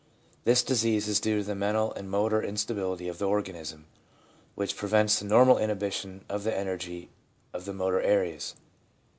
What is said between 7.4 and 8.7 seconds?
of the motor areas.